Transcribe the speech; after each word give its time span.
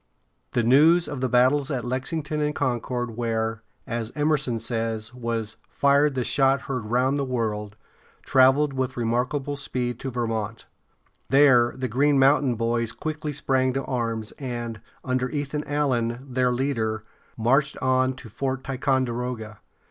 The 0.53 0.63
news 0.63 1.07
of 1.07 1.21
the 1.21 1.29
battles 1.29 1.69
at 1.69 1.85
Lexington 1.85 2.41
and 2.41 2.55
Concord, 2.55 3.15
where, 3.15 3.61
as 3.85 4.09
Em´er 4.13 4.39
son 4.39 4.57
says, 4.57 5.13
was 5.13 5.57
"fired 5.69 6.15
the 6.15 6.23
shot 6.23 6.61
heard 6.61 6.85
round 6.87 7.19
the 7.19 7.23
world," 7.23 7.75
traveled 8.25 8.73
with 8.73 8.97
remarkable 8.97 9.55
speed 9.55 9.99
to 9.99 10.09
Ver 10.09 10.25
mont´. 10.25 10.63
There 11.29 11.75
the 11.77 11.87
Green 11.87 12.17
Mountain 12.17 12.55
Boys 12.55 12.93
quickly 12.93 13.31
sprang 13.31 13.73
to 13.73 13.83
arms, 13.85 14.31
and, 14.39 14.81
under 15.05 15.29
Ethan 15.29 15.65
Allen, 15.65 16.25
their 16.27 16.51
leader, 16.51 17.03
marched 17.37 17.77
on 17.77 18.15
to 18.15 18.27
Fort 18.27 18.63
Ticonderoga. 18.63 19.59